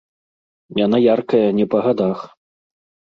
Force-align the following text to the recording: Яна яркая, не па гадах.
Яна 0.85 0.97
яркая, 1.03 1.43
не 1.59 1.65
па 1.75 1.79
гадах. 1.89 2.19